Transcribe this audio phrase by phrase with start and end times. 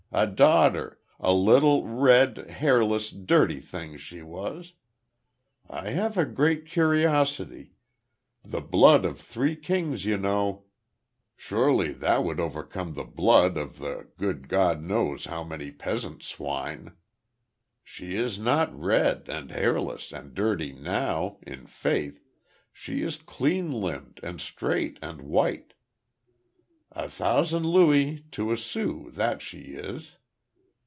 [0.13, 0.99] A daughter.
[1.21, 4.73] A little, red, hairless, dirty thing she was.
[5.69, 7.75] I have a great curiosity
[8.43, 10.65] the blood of three kings, you know;
[11.37, 16.91] surely that would overcome the blood of the good God knows how many peasant swine.
[17.81, 22.21] She is not red, and hairless, and dirty now, in faith!
[22.73, 25.71] She is clean limbed, and straight, and white.
[26.93, 30.17] A thousand louis to a sou, that she is!"